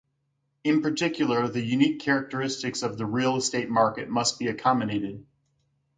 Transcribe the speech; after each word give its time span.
In 0.63 0.81
particular, 0.81 1.47
the 1.47 1.61
unique 1.61 1.99
characteristics 1.99 2.81
of 2.81 2.97
the 2.97 3.05
real 3.05 3.35
estate 3.35 3.69
market 3.69 4.09
must 4.09 4.39
be 4.39 4.47
accommodated. 4.47 5.23